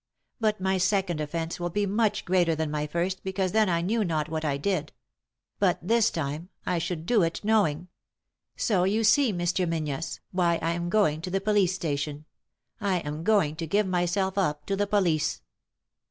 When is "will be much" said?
1.59-2.25